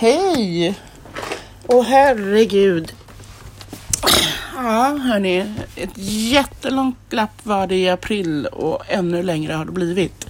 Hej! 0.00 0.74
Åh 1.66 1.84
herregud. 1.84 2.92
Ja, 4.56 4.98
hörni. 4.98 5.54
Ett 5.76 5.90
jättelångt 6.32 6.96
glapp 7.10 7.46
var 7.46 7.66
det 7.66 7.76
i 7.76 7.88
april 7.88 8.46
och 8.46 8.82
ännu 8.88 9.22
längre 9.22 9.52
har 9.52 9.64
det 9.64 9.72
blivit. 9.72 10.26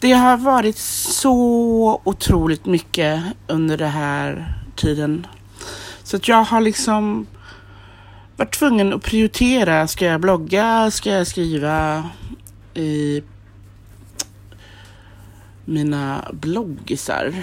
Det 0.00 0.12
har 0.12 0.36
varit 0.36 0.76
så 0.76 2.00
otroligt 2.04 2.66
mycket 2.66 3.22
under 3.46 3.76
den 3.76 3.90
här 3.90 4.54
tiden. 4.76 5.26
Så 6.02 6.16
att 6.16 6.28
jag 6.28 6.44
har 6.44 6.60
liksom 6.60 7.26
varit 8.36 8.58
tvungen 8.58 8.92
att 8.92 9.02
prioritera. 9.02 9.88
Ska 9.88 10.04
jag 10.04 10.20
blogga? 10.20 10.90
Ska 10.90 11.10
jag 11.10 11.26
skriva 11.26 12.10
i 12.74 13.22
mina 15.64 16.24
bloggisar? 16.32 17.34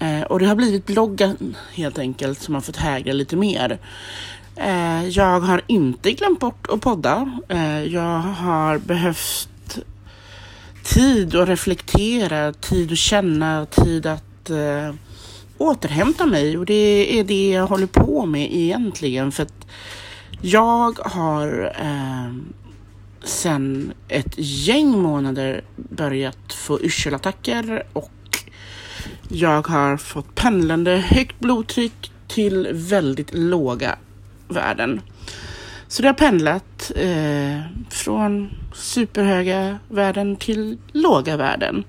Eh, 0.00 0.22
och 0.22 0.38
det 0.38 0.46
har 0.46 0.54
blivit 0.54 0.86
bloggen 0.86 1.56
helt 1.74 1.98
enkelt 1.98 2.40
som 2.40 2.54
har 2.54 2.60
fått 2.60 2.76
hägra 2.76 3.12
lite 3.12 3.36
mer. 3.36 3.78
Eh, 4.56 5.08
jag 5.08 5.40
har 5.40 5.62
inte 5.66 6.12
glömt 6.12 6.40
bort 6.40 6.66
att 6.70 6.80
podda. 6.80 7.40
Eh, 7.48 7.82
jag 7.84 8.18
har 8.18 8.78
behövt 8.78 9.48
tid 10.82 11.34
att 11.34 11.48
reflektera, 11.48 12.52
tid 12.52 12.92
att 12.92 12.98
känna, 12.98 13.66
tid 13.66 14.06
att 14.06 14.50
eh, 14.50 14.94
återhämta 15.58 16.26
mig 16.26 16.58
och 16.58 16.66
det 16.66 17.18
är 17.20 17.24
det 17.24 17.50
jag 17.50 17.66
håller 17.66 17.86
på 17.86 18.26
med 18.26 18.54
egentligen 18.54 19.32
för 19.32 19.42
att 19.42 19.66
jag 20.40 20.98
har 20.98 21.74
eh, 21.80 22.34
sen 23.24 23.92
ett 24.08 24.34
gäng 24.36 24.90
månader 24.90 25.64
börjat 25.76 26.52
få 26.52 26.80
yrselattacker 26.80 27.86
och 27.92 28.10
jag 29.32 29.68
har 29.68 29.96
fått 29.96 30.34
pendlande 30.34 30.96
högt 30.96 31.40
blodtryck 31.40 32.12
till 32.28 32.68
väldigt 32.72 33.34
låga 33.34 33.98
värden. 34.48 35.00
Så 35.88 36.02
det 36.02 36.08
har 36.08 36.14
pendlat 36.14 36.92
eh, 36.96 37.60
från 37.90 38.50
superhöga 38.74 39.78
värden 39.88 40.36
till 40.36 40.78
låga 40.92 41.36
värden. 41.36 41.84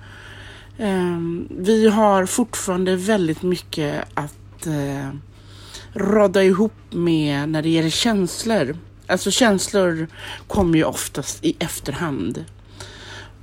Eh, 0.77 1.17
vi 1.49 1.89
har 1.89 2.25
fortfarande 2.25 2.95
väldigt 2.95 3.41
mycket 3.41 4.05
att 4.13 4.67
eh, 4.67 5.09
rodda 5.93 6.43
ihop 6.43 6.73
med 6.89 7.49
när 7.49 7.61
det 7.61 7.69
gäller 7.69 7.89
känslor. 7.89 8.77
Alltså 9.07 9.31
känslor 9.31 10.07
kommer 10.47 10.77
ju 10.77 10.83
oftast 10.83 11.45
i 11.45 11.55
efterhand. 11.59 12.45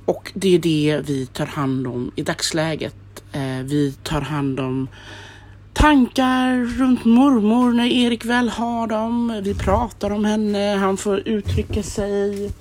Och 0.05 0.31
det 0.35 0.55
är 0.55 0.59
det 0.59 1.01
vi 1.05 1.25
tar 1.25 1.45
hand 1.45 1.87
om 1.87 2.11
i 2.15 2.21
dagsläget. 2.21 2.95
Eh, 3.31 3.63
vi 3.63 3.91
tar 4.03 4.21
hand 4.21 4.59
om 4.59 4.87
tankar 5.73 6.57
runt 6.57 7.05
mormor 7.05 7.71
när 7.71 7.85
Erik 7.85 8.25
väl 8.25 8.49
har 8.49 8.87
dem. 8.87 9.41
Vi 9.43 9.55
pratar 9.55 10.09
om 10.09 10.25
henne, 10.25 10.75
han 10.79 10.97
får 10.97 11.27
uttrycka 11.27 11.83
sig. 11.83 12.51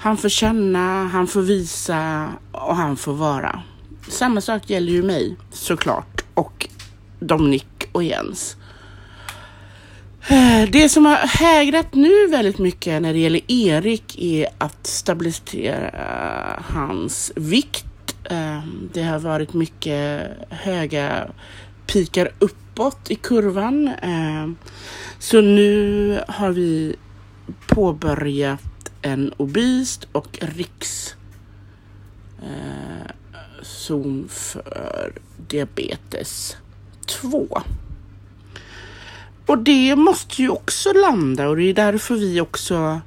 Han 0.00 0.16
får 0.16 0.28
känna, 0.28 1.04
han 1.04 1.26
får 1.26 1.42
visa 1.42 2.28
och 2.52 2.76
han 2.76 2.96
får 2.96 3.12
vara. 3.12 3.62
Samma 4.08 4.40
sak 4.40 4.70
gäller 4.70 4.92
ju 4.92 5.02
mig 5.02 5.36
såklart 5.50 6.24
och 6.34 6.68
Dominic 7.20 7.64
och 7.92 8.04
Jens. 8.04 8.56
Eh, 10.28 10.70
det 10.70 10.88
som 10.88 11.06
har 11.06 11.16
hägrat 11.16 11.94
nu 11.94 12.26
väldigt 12.26 12.58
mycket 12.58 13.02
när 13.02 13.12
det 13.12 13.18
gäller 13.18 13.40
Erik 13.48 14.18
är 14.18 14.48
att 14.58 14.86
stabilisera 14.86 16.62
hans 16.68 17.32
vikt. 17.36 17.87
Eh, 18.24 18.62
det 18.92 19.02
har 19.02 19.18
varit 19.18 19.54
mycket 19.54 20.30
höga 20.50 21.28
pikar 21.86 22.30
uppåt 22.38 23.10
i 23.10 23.14
kurvan. 23.14 23.88
Eh, 23.88 24.48
så 25.18 25.40
nu 25.40 26.20
har 26.28 26.50
vi 26.50 26.96
påbörjat 27.66 28.90
en 29.02 29.32
obist 29.36 30.08
och 30.12 30.38
rikszon 30.40 31.14
eh, 34.22 34.28
för 34.28 35.12
diabetes 35.48 36.56
2. 37.06 37.62
Och 39.46 39.58
det 39.58 39.96
måste 39.96 40.42
ju 40.42 40.48
också 40.48 40.92
landa 40.92 41.48
och 41.48 41.56
det 41.56 41.62
är 41.62 41.74
därför 41.74 42.14
vi 42.14 42.40
också 42.40 43.00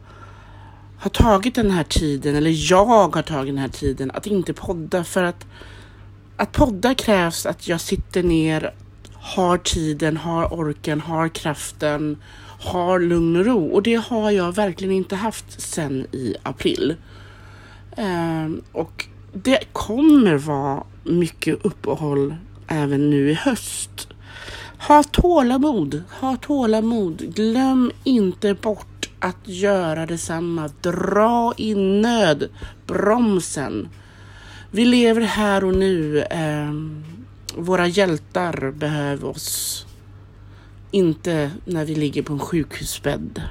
har 1.02 1.10
tagit 1.10 1.56
den 1.56 1.72
här 1.72 1.84
tiden, 1.84 2.36
eller 2.36 2.72
jag 2.72 2.86
har 2.86 3.22
tagit 3.22 3.54
den 3.54 3.58
här 3.58 3.68
tiden 3.68 4.12
att 4.12 4.28
inte 4.28 4.54
podda 4.54 5.04
för 5.04 5.24
att 5.24 5.46
att 6.38 6.52
podda 6.52 6.96
krävs 6.96 7.46
att 7.46 7.68
jag 7.68 7.82
sitter 7.82 8.24
ner, 8.24 8.74
har 9.14 9.58
tiden, 9.58 10.18
har 10.18 10.54
orken, 10.54 11.02
har 11.02 11.30
kraften, 11.30 12.18
har 12.60 13.00
lugn 13.00 13.36
och 13.36 13.46
ro 13.46 13.68
och 13.68 13.84
det 13.84 13.96
har 13.96 14.32
jag 14.32 14.52
verkligen 14.56 14.94
inte 14.94 15.16
haft 15.16 15.62
sen 15.62 16.08
i 16.12 16.36
april. 16.44 16.96
Um, 17.98 18.62
och 18.72 19.06
det 19.34 19.74
kommer 19.74 20.36
vara 20.36 20.84
mycket 21.04 21.66
uppehåll 21.66 22.36
även 22.68 23.10
nu 23.10 23.30
i 23.30 23.34
höst. 23.34 24.08
Ha 24.88 25.04
tålamod, 25.04 26.04
ha 26.20 26.38
tålamod. 26.38 27.36
Glöm 27.36 27.92
inte 28.04 28.54
bort 28.54 28.91
att 29.22 29.48
göra 29.48 30.06
detsamma. 30.06 30.70
Dra 30.82 31.54
i 31.58 31.76
nödbromsen. 31.76 33.90
Vi 34.72 34.86
lever 34.86 35.22
här 35.22 35.64
och 35.64 35.76
nu. 35.76 36.22
Eh, 36.22 36.74
våra 37.58 37.88
hjältar 37.88 38.72
behöver 38.72 39.28
oss. 39.28 39.86
Inte 40.92 41.52
när 41.66 41.86
vi 41.86 41.96
ligger 41.96 42.24
på 42.24 42.34
en 42.34 42.40
sjukhusbädd. 42.40 43.42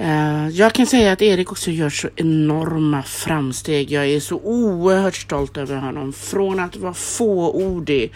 Eh, 0.00 0.48
jag 0.48 0.72
kan 0.72 0.86
säga 0.86 1.12
att 1.12 1.22
Erik 1.22 1.52
också 1.52 1.70
gör 1.70 1.90
så 1.90 2.08
enorma 2.16 3.02
framsteg. 3.02 3.90
Jag 3.90 4.06
är 4.06 4.20
så 4.20 4.36
oerhört 4.36 5.14
stolt 5.16 5.56
över 5.56 5.76
honom. 5.76 6.12
Från 6.12 6.60
att 6.60 6.76
vara 6.76 6.94
fåordig 6.94 8.12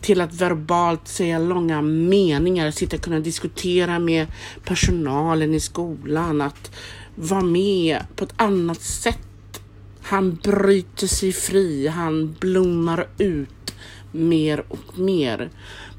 till 0.00 0.20
att 0.20 0.34
verbalt 0.34 1.08
säga 1.08 1.38
långa 1.38 1.82
meningar, 1.82 2.70
sitta 2.70 2.96
och 2.96 3.02
kunna 3.02 3.20
diskutera 3.20 3.98
med 3.98 4.26
personalen 4.64 5.54
i 5.54 5.60
skolan, 5.60 6.40
att 6.40 6.70
vara 7.14 7.40
med 7.40 7.98
på 8.16 8.24
ett 8.24 8.34
annat 8.36 8.80
sätt. 8.80 9.60
Han 10.02 10.34
bryter 10.34 11.06
sig 11.06 11.32
fri, 11.32 11.86
han 11.86 12.36
blommar 12.40 13.06
ut 13.18 13.74
mer 14.12 14.64
och 14.68 14.98
mer. 14.98 15.50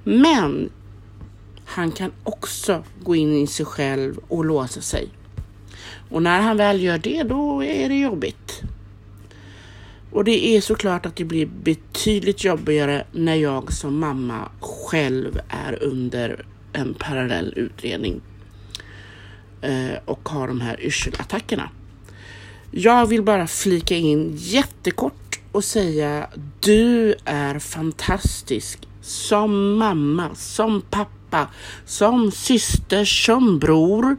Men 0.04 0.70
han 1.66 1.92
kan 1.92 2.12
också 2.24 2.84
gå 3.04 3.16
in 3.16 3.36
i 3.38 3.48
sig 3.48 3.66
själv 3.66 4.20
och 4.28 4.46
låsa 4.46 4.82
sig. 4.82 5.10
Och 6.12 6.24
när 6.24 6.42
han 6.42 6.58
väl 6.58 6.82
gör 6.82 6.98
det, 6.98 7.24
då 7.24 7.64
är 7.64 7.90
det 7.90 8.00
jobbigt. 8.00 8.62
Och 10.12 10.24
det 10.24 10.46
är 10.46 10.62
såklart 10.62 11.06
att 11.06 11.16
det 11.16 11.26
blir 11.26 11.46
betydligt 11.46 12.44
jobbigare 12.44 13.06
när 13.12 13.36
jag 13.36 13.74
som 13.74 14.00
mamma 14.00 14.50
själv 14.60 15.40
är 15.50 15.84
under 15.84 16.46
en 16.74 16.94
parallell 16.94 17.54
utredning 17.56 18.22
eh, 19.62 19.98
och 20.06 20.30
har 20.30 20.48
de 20.48 20.62
här 20.62 20.82
yrselattackerna. 20.82 21.70
Jag 22.72 23.06
vill 23.06 23.24
bara 23.24 23.48
flika 23.48 23.96
in 23.96 24.32
jättekort 24.36 25.40
och 25.52 25.64
säga 25.64 26.28
du 26.60 27.16
är 27.26 27.60
fantastisk 27.60 28.80
som 29.02 29.78
mamma, 29.78 30.36
som 30.36 30.82
pappa, 30.82 31.48
som 31.86 32.32
syster, 32.32 33.06
som 33.06 33.60
bror 33.60 34.18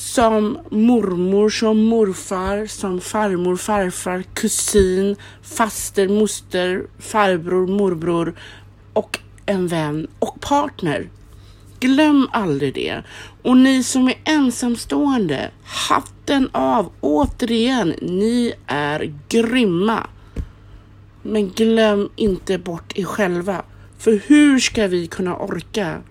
som 0.00 0.58
mormor, 0.70 1.50
som 1.50 1.84
morfar, 1.84 2.66
som 2.66 3.00
farmor, 3.00 3.56
farfar, 3.56 4.22
kusin, 4.34 5.16
faster, 5.42 6.08
moster, 6.08 6.86
farbror, 6.98 7.66
morbror 7.66 8.34
och 8.92 9.18
en 9.46 9.66
vän 9.68 10.06
och 10.18 10.40
partner. 10.40 11.08
Glöm 11.80 12.28
aldrig 12.32 12.74
det. 12.74 13.02
Och 13.42 13.56
ni 13.56 13.82
som 13.82 14.08
är 14.08 14.14
ensamstående, 14.24 15.50
hatten 15.64 16.48
av 16.52 16.92
återigen. 17.00 17.94
Ni 18.02 18.52
är 18.66 19.14
grymma. 19.28 20.06
Men 21.22 21.48
glöm 21.48 22.08
inte 22.16 22.58
bort 22.58 22.98
er 22.98 23.04
själva. 23.04 23.62
För 23.98 24.20
hur 24.26 24.58
ska 24.58 24.86
vi 24.86 25.06
kunna 25.06 25.36
orka 25.36 26.02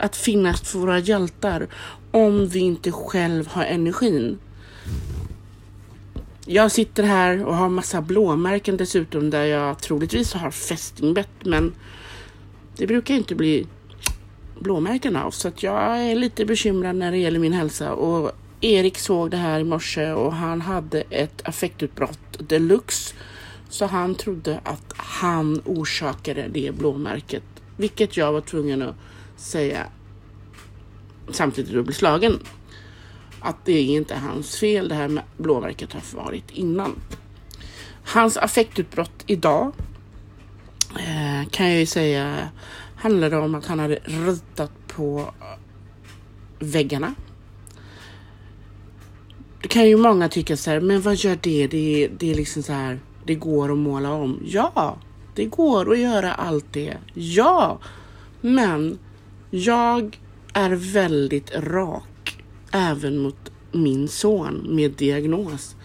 att 0.00 0.16
finnas 0.16 0.60
för 0.60 0.78
våra 0.78 0.98
hjältar 0.98 1.68
om 2.10 2.46
vi 2.46 2.58
inte 2.58 2.92
själv 2.92 3.46
har 3.46 3.64
energin. 3.64 4.38
Jag 6.46 6.72
sitter 6.72 7.02
här 7.02 7.44
och 7.44 7.56
har 7.56 7.68
massa 7.68 8.02
blåmärken 8.02 8.76
dessutom 8.76 9.30
där 9.30 9.44
jag 9.44 9.78
troligtvis 9.78 10.32
har 10.32 10.50
fästingbett 10.50 11.44
men 11.44 11.72
det 12.76 12.86
brukar 12.86 13.14
inte 13.14 13.34
bli 13.34 13.66
blåmärken 14.58 15.16
av 15.16 15.30
så 15.30 15.48
att 15.48 15.62
jag 15.62 15.98
är 15.98 16.14
lite 16.14 16.44
bekymrad 16.44 16.96
när 16.96 17.10
det 17.10 17.18
gäller 17.18 17.38
min 17.38 17.52
hälsa 17.52 17.92
och 17.92 18.32
Erik 18.60 18.98
såg 18.98 19.30
det 19.30 19.36
här 19.36 19.60
i 19.60 19.64
morse 19.64 20.12
och 20.12 20.32
han 20.32 20.60
hade 20.60 21.00
ett 21.00 21.48
affektutbrott 21.48 22.38
deluxe 22.38 23.14
Så 23.68 23.86
han 23.86 24.14
trodde 24.14 24.60
att 24.64 24.92
han 24.96 25.62
orsakade 25.64 26.48
det 26.48 26.74
blåmärket, 26.78 27.42
vilket 27.76 28.16
jag 28.16 28.32
var 28.32 28.40
tvungen 28.40 28.82
att 28.82 28.94
säga 29.36 29.86
samtidigt 31.36 31.76
att 31.76 31.84
bli 31.84 31.94
slagen. 31.94 32.38
Att 33.40 33.64
det 33.64 33.72
är 33.72 33.96
inte 33.96 34.14
hans 34.14 34.56
fel, 34.56 34.88
det 34.88 34.94
här 34.94 35.08
med 35.08 35.24
blåmärket 35.36 35.92
har 35.92 36.24
varit 36.24 36.50
innan. 36.50 37.00
Hans 38.04 38.36
affektutbrott 38.36 39.24
idag 39.26 39.72
eh, 40.98 41.48
kan 41.50 41.70
jag 41.70 41.80
ju 41.80 41.86
säga 41.86 42.48
handlade 42.96 43.36
om 43.36 43.54
att 43.54 43.66
han 43.66 43.78
hade 43.78 43.94
ritat 44.04 44.72
på 44.88 45.34
eh, 45.40 45.58
väggarna. 46.58 47.14
Det 49.62 49.68
kan 49.68 49.88
ju 49.88 49.96
många 49.96 50.28
tycka 50.28 50.56
så 50.56 50.70
här, 50.70 50.80
men 50.80 51.00
vad 51.00 51.16
gör 51.16 51.38
det? 51.42 51.66
Det, 51.66 52.10
det 52.18 52.30
är 52.30 52.34
liksom 52.34 52.62
så 52.62 52.72
här, 52.72 53.00
det 53.24 53.34
går 53.34 53.72
att 53.72 53.78
måla 53.78 54.12
om. 54.12 54.40
Ja, 54.44 54.96
det 55.34 55.44
går 55.44 55.92
att 55.92 55.98
göra 55.98 56.34
allt 56.34 56.72
det. 56.72 56.96
Ja, 57.14 57.78
men 58.40 58.98
jag 59.50 60.18
är 60.52 60.70
väldigt 60.70 61.54
rak 61.54 62.42
även 62.72 63.18
mot 63.18 63.50
min 63.72 64.08
son 64.08 64.66
med 64.68 64.92
diagnos. 64.92 65.76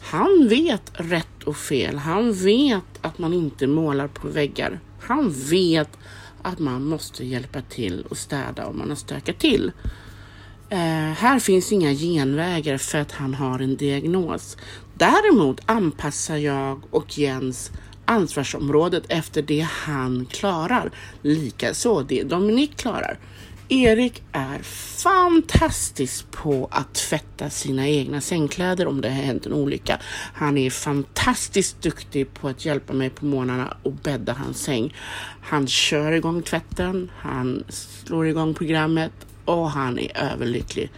Han 0.00 0.48
vet 0.48 0.92
rätt 0.94 1.42
och 1.44 1.56
fel. 1.56 1.96
Han 1.96 2.32
vet 2.32 2.84
att 3.00 3.18
man 3.18 3.32
inte 3.32 3.66
målar 3.66 4.08
på 4.08 4.28
väggar. 4.28 4.80
Han 5.00 5.30
vet 5.50 5.98
att 6.42 6.58
man 6.58 6.84
måste 6.84 7.24
hjälpa 7.24 7.62
till 7.62 8.06
och 8.10 8.16
städa 8.16 8.66
om 8.66 8.78
man 8.78 8.88
har 8.88 8.96
stökat 8.96 9.38
till. 9.38 9.72
Eh, 10.68 10.78
här 11.16 11.38
finns 11.38 11.72
inga 11.72 11.92
genvägar 11.92 12.78
för 12.78 12.98
att 12.98 13.12
han 13.12 13.34
har 13.34 13.58
en 13.58 13.76
diagnos. 13.76 14.56
Däremot 14.94 15.60
anpassar 15.66 16.36
jag 16.36 16.80
och 16.90 17.18
Jens 17.18 17.70
ansvarsområdet 18.04 19.04
efter 19.08 19.42
det 19.42 19.66
han 19.70 20.26
klarar. 20.26 20.90
Likaså 21.22 22.02
det 22.02 22.22
Dominik 22.22 22.76
klarar. 22.76 23.18
Erik 23.72 24.22
är 24.32 24.58
fantastisk 25.02 26.30
på 26.30 26.68
att 26.70 26.94
tvätta 26.94 27.50
sina 27.50 27.88
egna 27.88 28.20
sängkläder 28.20 28.86
om 28.86 29.00
det 29.00 29.08
har 29.08 29.22
hänt 29.22 29.46
en 29.46 29.52
olycka. 29.52 30.00
Han 30.34 30.58
är 30.58 30.70
fantastiskt 30.70 31.82
duktig 31.82 32.34
på 32.34 32.48
att 32.48 32.64
hjälpa 32.64 32.92
mig 32.92 33.10
på 33.10 33.24
morgnarna 33.24 33.76
och 33.82 33.92
bädda 33.92 34.32
hans 34.32 34.62
säng. 34.62 34.94
Han 35.42 35.66
kör 35.66 36.12
igång 36.12 36.42
tvätten, 36.42 37.10
han 37.16 37.64
slår 37.68 38.26
igång 38.26 38.54
programmet 38.54 39.12
och 39.44 39.70
han 39.70 39.98
är 39.98 40.16
överlycklig. 40.32 40.90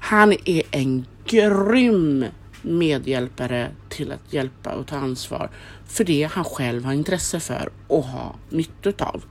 Han 0.00 0.32
är 0.32 0.62
en 0.70 1.06
grym 1.24 2.24
medhjälpare 2.62 3.70
till 3.88 4.12
att 4.12 4.32
hjälpa 4.32 4.70
och 4.72 4.86
ta 4.86 4.96
ansvar 4.96 5.50
för 5.86 6.04
det 6.04 6.28
han 6.32 6.44
själv 6.44 6.84
har 6.84 6.92
intresse 6.92 7.40
för 7.40 7.70
och 7.86 8.04
har 8.04 8.36
nytta 8.50 9.04
av. 9.04 9.24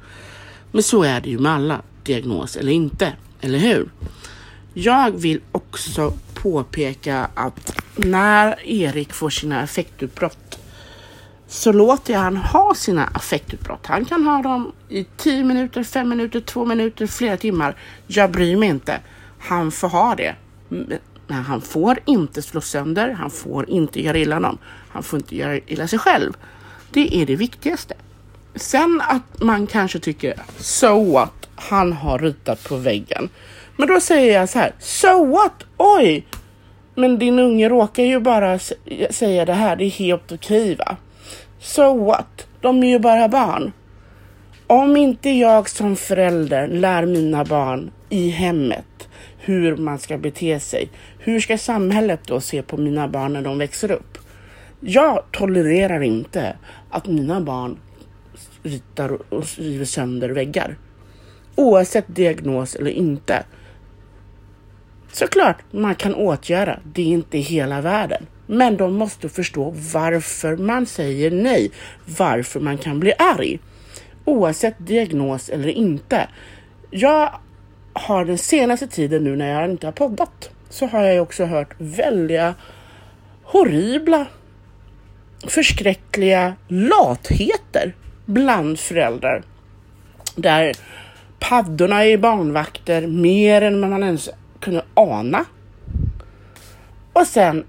Men 0.72 0.84
så 0.84 1.04
är 1.04 1.22
det 1.22 1.30
ju 1.30 1.40
med 1.40 1.52
alla, 1.52 1.82
diagnos 2.06 2.58
eller 2.58 2.72
inte, 2.72 3.14
eller 3.42 3.60
hur? 3.60 3.90
Jag 4.74 5.12
vill 5.12 5.42
också 5.52 6.14
påpeka 6.34 7.30
att 7.34 7.80
när 7.96 8.68
Erik 8.68 9.14
får 9.14 9.30
sina 9.30 9.62
affektutbrott 9.62 10.60
så 11.48 11.72
låter 11.72 12.14
jag 12.14 12.20
han 12.20 12.38
ha 12.38 12.76
sina 12.76 13.08
affektutbrott. 13.08 13.86
Han 13.86 14.06
kan 14.06 14.24
ha 14.24 14.42
dem 14.42 14.72
i 14.90 15.04
10 15.18 15.44
minuter, 15.44 15.84
5 15.84 16.10
minuter, 16.10 16.42
2 16.42 16.66
minuter, 16.66 17.08
flera 17.08 17.38
timmar. 17.38 17.76
Jag 18.08 18.32
bryr 18.32 18.58
mig 18.58 18.70
inte. 18.70 19.00
Han 19.40 19.72
får 19.72 19.88
ha 19.88 20.16
det. 20.16 20.36
Men 21.28 21.44
han 21.44 21.62
får 21.62 22.00
inte 22.06 22.42
slå 22.42 22.62
sönder, 22.62 23.12
han 23.12 23.32
får 23.32 23.70
inte 23.70 24.04
göra 24.04 24.18
illa 24.18 24.40
någon. 24.40 24.58
Han 24.90 25.04
får 25.04 25.20
inte 25.20 25.36
göra 25.36 25.58
illa 25.58 25.88
sig 25.88 26.00
själv. 26.00 26.34
Det 26.90 27.16
är 27.22 27.26
det 27.26 27.36
viktigaste. 27.36 27.94
Sen 28.56 29.02
att 29.08 29.42
man 29.42 29.68
kanske 29.68 30.00
tycker 30.00 30.34
so 30.58 31.12
what, 31.14 31.45
han 31.56 31.94
har 31.94 32.20
ritat 32.20 32.64
på 32.64 32.76
väggen. 32.76 33.30
Men 33.78 33.88
då 33.88 34.00
säger 34.00 34.40
jag 34.40 34.50
så 34.50 34.60
här, 34.60 34.72
so 34.80 35.26
what, 35.26 35.66
oj! 35.78 36.26
Men 36.96 37.20
din 37.20 37.40
unge 37.40 37.70
råkar 37.70 38.04
ju 38.04 38.20
bara 38.20 38.60
säga 39.10 39.46
det 39.46 39.54
här, 39.54 39.76
det 39.76 39.86
är 39.86 39.90
helt 39.90 40.32
okej 40.32 40.76
va? 40.76 40.98
So 41.60 42.06
what, 42.06 42.48
de 42.62 42.84
är 42.84 42.88
ju 42.88 43.00
bara 43.00 43.28
barn. 43.28 43.72
Om 44.68 44.98
inte 44.98 45.30
jag 45.30 45.70
som 45.70 45.96
förälder 45.96 46.68
lär 46.68 47.06
mina 47.06 47.46
barn 47.46 47.92
i 48.10 48.30
hemmet 48.30 48.86
hur 49.46 49.78
man 49.78 50.00
ska 50.00 50.18
bete 50.18 50.60
sig, 50.60 50.90
hur 51.20 51.40
ska 51.40 51.58
samhället 51.58 52.20
då 52.26 52.42
se 52.42 52.62
på 52.62 52.78
mina 52.78 53.08
barn 53.08 53.34
när 53.34 53.42
de 53.42 53.58
växer 53.58 53.92
upp? 53.92 54.18
Jag 54.80 55.24
tolererar 55.32 56.02
inte 56.02 56.58
att 56.90 57.08
mina 57.08 57.42
barn 57.42 57.78
ritar 58.64 59.34
och 59.34 59.46
river 59.58 59.86
sönder 59.86 60.30
väggar. 60.30 60.78
Oavsett 61.56 62.06
diagnos 62.08 62.76
eller 62.76 62.92
inte. 62.92 63.44
Såklart, 65.12 65.58
man 65.72 65.96
kan 65.96 66.16
åtgärda. 66.16 66.80
Det 66.94 67.02
är 67.02 67.06
inte 67.06 67.38
hela 67.38 67.82
världen. 67.82 68.26
Men 68.48 68.78
de 68.78 68.94
måste 68.94 69.30
förstå 69.30 69.74
varför 69.94 70.58
man 70.58 70.86
säger 70.86 71.32
nej. 71.32 71.72
Varför 72.18 72.60
man 72.60 72.78
kan 72.78 73.00
bli 73.00 73.14
arg. 73.18 73.60
Oavsett 74.26 74.76
diagnos 74.78 75.50
eller 75.50 75.70
inte. 75.70 76.28
Jag 76.92 77.40
har 77.94 78.26
den 78.26 78.38
senaste 78.38 78.88
tiden 78.88 79.24
nu 79.24 79.36
när 79.36 79.62
jag 79.62 79.72
inte 79.72 79.88
har 79.88 79.92
poddat 79.92 80.50
så 80.70 80.86
har 80.86 81.04
jag 81.04 81.24
också 81.24 81.46
hört 81.46 81.76
väldiga 81.78 82.56
horribla 83.44 84.28
förskräckliga 85.48 86.56
latheter 86.68 87.96
bland 88.26 88.80
föräldrar. 88.80 89.44
Där 90.36 90.74
paddorna 91.40 92.06
är 92.06 92.18
barnvakter 92.18 93.08
mer 93.08 93.62
än 93.62 93.80
man 93.80 94.04
ens 94.04 94.30
kunde 94.60 94.86
ana. 94.94 95.46
Och 97.14 97.28
sen 97.28 97.66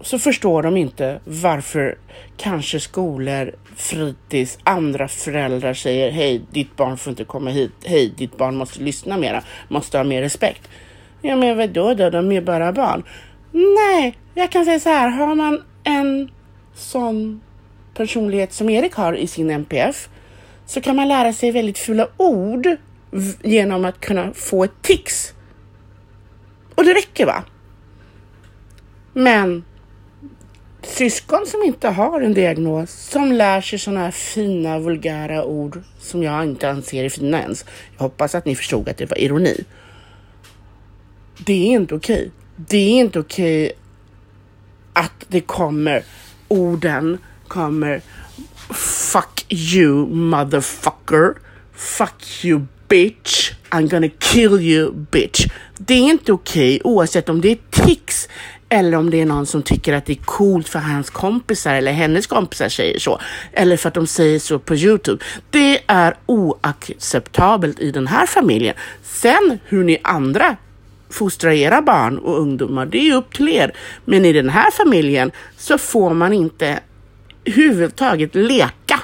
så 0.00 0.18
förstår 0.18 0.62
de 0.62 0.76
inte 0.76 1.20
varför 1.24 1.98
kanske 2.36 2.80
skolor, 2.80 3.54
fritids, 3.76 4.58
andra 4.64 5.08
föräldrar 5.08 5.74
säger 5.74 6.10
hej, 6.10 6.42
ditt 6.50 6.76
barn 6.76 6.96
får 6.96 7.10
inte 7.10 7.24
komma 7.24 7.50
hit. 7.50 7.72
Hej, 7.84 8.12
ditt 8.16 8.36
barn 8.36 8.56
måste 8.56 8.80
lyssna 8.80 9.16
mera, 9.16 9.42
måste 9.68 9.98
ha 9.98 10.04
mer 10.04 10.22
respekt. 10.22 10.68
Ja, 11.22 11.36
men 11.36 11.56
vadå 11.56 11.94
då? 11.94 12.10
De 12.10 12.32
är 12.32 12.40
bara 12.40 12.72
barn. 12.72 13.04
Nej, 13.52 14.18
jag 14.34 14.50
kan 14.50 14.64
säga 14.64 14.80
så 14.80 14.88
här. 14.88 15.08
Har 15.08 15.34
man 15.34 15.62
en 15.84 16.30
sån 16.74 17.40
personlighet 17.94 18.52
som 18.52 18.70
Erik 18.70 18.94
har 18.94 19.12
i 19.12 19.26
sin 19.26 19.50
NPF 19.50 20.08
så 20.66 20.80
kan 20.80 20.96
man 20.96 21.08
lära 21.08 21.32
sig 21.32 21.50
väldigt 21.50 21.78
fula 21.78 22.08
ord 22.16 22.76
genom 23.42 23.84
att 23.84 24.00
kunna 24.00 24.32
få 24.32 24.64
ett 24.64 24.82
tics. 24.82 25.34
Och 26.74 26.84
det 26.84 26.94
räcker 26.94 27.26
va? 27.26 27.44
Men 29.12 29.64
syskon 30.82 31.46
som 31.46 31.62
inte 31.62 31.88
har 31.88 32.20
en 32.20 32.34
diagnos, 32.34 32.90
som 32.90 33.32
lär 33.32 33.60
sig 33.60 33.78
sådana 33.78 34.00
här 34.00 34.10
fina 34.10 34.78
vulgära 34.78 35.44
ord 35.44 35.82
som 35.98 36.22
jag 36.22 36.44
inte 36.44 36.70
anser 36.70 37.04
är 37.04 37.08
fina 37.08 37.40
ens. 37.40 37.64
Jag 37.96 38.02
hoppas 38.02 38.34
att 38.34 38.44
ni 38.44 38.56
förstod 38.56 38.88
att 38.88 38.96
det 38.96 39.06
var 39.06 39.18
ironi. 39.18 39.64
Det 41.46 41.52
är 41.52 41.72
inte 41.72 41.94
okej. 41.94 42.30
Det 42.56 42.76
är 42.76 43.00
inte 43.00 43.20
okej 43.20 43.72
att 44.92 45.24
det 45.28 45.40
kommer 45.40 46.02
orden 46.48 47.18
kommer 47.48 48.02
Fuck 49.12 49.46
you 49.52 50.06
motherfucker. 50.06 51.34
Fuck 51.72 52.44
you 52.44 52.66
bitch. 52.88 53.52
I'm 53.70 53.88
gonna 53.88 54.08
kill 54.18 54.60
you 54.60 54.92
bitch. 54.92 55.46
Det 55.78 55.94
är 55.94 55.98
inte 55.98 56.32
okej 56.32 56.80
okay, 56.80 56.92
oavsett 56.92 57.28
om 57.28 57.40
det 57.40 57.50
är 57.50 57.58
tics 57.70 58.28
eller 58.68 58.98
om 58.98 59.10
det 59.10 59.20
är 59.20 59.26
någon 59.26 59.46
som 59.46 59.62
tycker 59.62 59.92
att 59.92 60.06
det 60.06 60.12
är 60.12 60.24
coolt 60.24 60.68
för 60.68 60.78
hans 60.78 61.10
kompisar 61.10 61.74
eller 61.74 61.92
hennes 61.92 62.26
kompisar 62.26 62.68
säger 62.68 62.98
så. 62.98 63.20
Eller 63.52 63.76
för 63.76 63.88
att 63.88 63.94
de 63.94 64.06
säger 64.06 64.38
så 64.38 64.58
på 64.58 64.74
Youtube. 64.74 65.24
Det 65.50 65.80
är 65.86 66.16
oacceptabelt 66.26 67.80
i 67.80 67.90
den 67.90 68.06
här 68.06 68.26
familjen. 68.26 68.74
Sen 69.02 69.58
hur 69.64 69.84
ni 69.84 69.98
andra 70.04 70.56
fostrar 71.10 71.50
era 71.50 71.82
barn 71.82 72.18
och 72.18 72.40
ungdomar, 72.40 72.86
det 72.86 73.08
är 73.08 73.14
upp 73.14 73.34
till 73.34 73.48
er. 73.48 73.74
Men 74.04 74.24
i 74.24 74.32
den 74.32 74.48
här 74.48 74.70
familjen 74.70 75.30
så 75.56 75.78
får 75.78 76.14
man 76.14 76.32
inte 76.32 76.80
huvudtaget 77.44 78.34
leka 78.34 79.00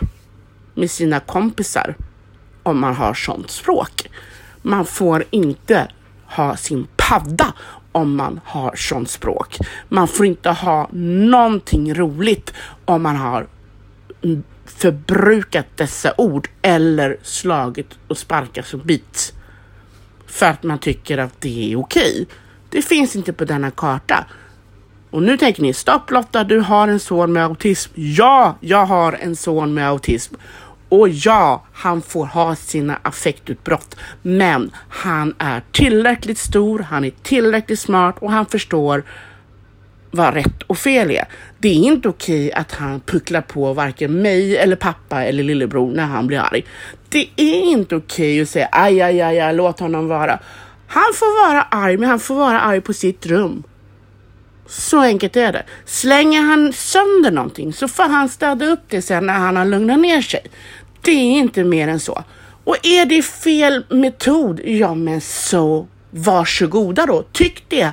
med 0.75 0.91
sina 0.91 1.21
kompisar 1.21 1.95
om 2.65 2.81
man 2.81 2.95
har 2.95 3.15
sånt 3.15 3.51
språk. 3.51 4.09
Man 4.63 4.85
får 4.85 5.25
inte 5.31 5.89
ha 6.27 6.57
sin 6.57 6.87
padda 6.97 7.53
om 7.93 8.17
man 8.17 8.41
har 8.45 8.75
sånt 8.77 9.11
språk. 9.11 9.59
Man 9.89 10.09
får 10.09 10.27
inte 10.27 10.51
ha 10.51 10.89
någonting 10.93 11.95
roligt 11.95 12.53
om 12.85 13.03
man 13.03 13.17
har 13.17 13.47
förbrukat 14.65 15.67
dessa 15.77 16.15
ord 16.17 16.49
eller 16.63 17.17
slagit 17.23 17.99
och 18.09 18.19
sparkat 18.19 18.75
och 18.75 18.81
bit 18.81 19.35
för 20.27 20.47
att 20.47 20.63
man 20.63 20.79
tycker 20.79 21.19
att 21.19 21.41
det 21.41 21.73
är 21.73 21.79
okej. 21.79 22.27
Det 22.71 22.83
finns 22.83 23.17
inte 23.17 23.33
på 23.33 23.45
denna 23.45 23.71
karta. 23.71 24.25
Och 25.11 25.23
nu 25.23 25.37
tänker 25.37 25.63
ni, 25.63 25.73
stopp 25.73 26.11
Lotta, 26.11 26.45
du 26.45 26.61
har 26.61 26.89
en 26.89 27.01
son 27.01 27.33
med 27.33 27.45
autism. 27.45 27.93
Ja, 27.95 28.57
jag 28.61 28.87
har 28.87 29.13
en 29.13 29.37
son 29.37 29.75
med 29.75 29.89
autism. 29.89 30.35
Och 30.95 31.09
ja, 31.09 31.65
han 31.73 32.03
får 32.03 32.27
ha 32.27 32.57
sina 32.57 32.99
affektutbrott. 33.03 33.97
Men 34.23 34.71
han 34.89 35.35
är 35.39 35.63
tillräckligt 35.73 36.39
stor, 36.39 36.79
han 36.79 37.05
är 37.05 37.13
tillräckligt 37.23 37.79
smart 37.79 38.17
och 38.19 38.33
han 38.33 38.47
förstår 38.47 39.05
vad 40.11 40.35
rätt 40.35 40.63
och 40.63 40.79
fel 40.79 41.11
är. 41.11 41.25
Det 41.59 41.69
är 41.69 41.75
inte 41.75 42.09
okej 42.09 42.53
att 42.53 42.73
han 42.73 43.01
pucklar 43.01 43.41
på 43.41 43.73
varken 43.73 44.23
mig 44.23 44.57
eller 44.57 44.77
pappa 44.77 45.25
eller 45.25 45.45
lillebror 45.45 45.93
när 45.93 46.05
han 46.05 46.27
blir 46.27 46.39
arg. 46.39 46.65
Det 47.09 47.29
är 47.37 47.63
inte 47.63 47.97
okej 47.97 48.41
att 48.41 48.49
säga 48.49 48.69
aj, 48.73 49.01
aj, 49.03 49.21
aj, 49.21 49.41
aj, 49.41 49.55
låt 49.55 49.81
honom 49.81 50.09
vara. 50.09 50.39
Han 50.87 51.13
får 51.15 51.49
vara 51.49 51.63
arg, 51.63 51.97
men 51.97 52.09
han 52.09 52.21
får 52.21 52.35
vara 52.35 52.61
arg 52.61 52.81
på 52.81 52.93
sitt 52.93 53.27
rum. 53.27 53.63
Så 54.67 55.01
enkelt 55.01 55.37
är 55.37 55.53
det. 55.53 55.63
Slänger 55.85 56.43
han 56.43 56.73
sönder 56.73 57.31
någonting 57.31 57.73
så 57.73 57.89
får 57.89 58.03
han 58.03 58.29
städa 58.29 58.67
upp 58.67 58.81
det 58.89 59.03
sen 59.03 59.27
när 59.27 59.35
han 59.35 59.57
har 59.57 59.65
lugnat 59.65 59.99
ner 59.99 60.23
sig. 60.23 60.47
Det 61.05 61.11
är 61.11 61.39
inte 61.39 61.65
mer 61.65 61.89
än 61.89 62.01
så. 62.01 62.25
Och 62.65 62.77
är 62.83 63.07
det 63.07 63.23
fel 63.23 63.85
metod, 63.91 64.61
ja 64.65 64.95
men 64.95 65.21
så 65.21 65.87
varsågoda 66.11 67.07
då, 67.07 67.25
tyck 67.33 67.65
det. 67.69 67.93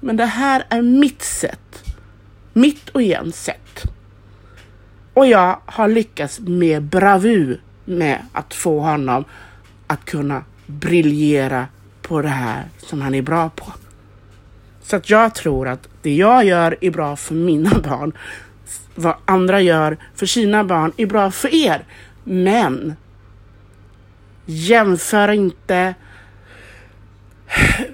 Men 0.00 0.16
det 0.16 0.26
här 0.26 0.64
är 0.68 0.82
mitt 0.82 1.22
sätt. 1.22 1.84
Mitt 2.52 2.88
och 2.88 3.02
Jens 3.02 3.44
sätt. 3.44 3.82
Och 5.14 5.26
jag 5.26 5.60
har 5.66 5.88
lyckats 5.88 6.40
med 6.40 6.82
bravur 6.82 7.60
med 7.84 8.18
att 8.32 8.54
få 8.54 8.80
honom 8.80 9.24
att 9.86 10.04
kunna 10.04 10.44
briljera 10.66 11.66
på 12.02 12.22
det 12.22 12.28
här 12.28 12.64
som 12.78 13.00
han 13.00 13.14
är 13.14 13.22
bra 13.22 13.50
på. 13.50 13.72
Så 14.82 14.96
att 14.96 15.10
jag 15.10 15.34
tror 15.34 15.68
att 15.68 15.88
det 16.02 16.14
jag 16.14 16.44
gör 16.44 16.76
är 16.80 16.90
bra 16.90 17.16
för 17.16 17.34
mina 17.34 17.70
barn. 17.70 18.12
Vad 18.94 19.14
andra 19.24 19.60
gör 19.60 19.96
för 20.14 20.26
sina 20.26 20.64
barn 20.64 20.92
är 20.96 21.06
bra 21.06 21.30
för 21.30 21.54
er. 21.54 21.84
Men 22.28 22.96
jämför 24.46 25.32
inte. 25.32 25.94